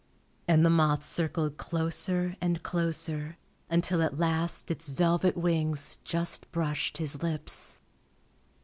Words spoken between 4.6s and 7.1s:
its velvet wings just brushed